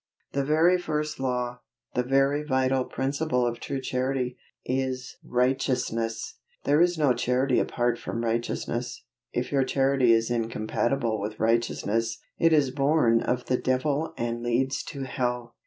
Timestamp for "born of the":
12.71-13.57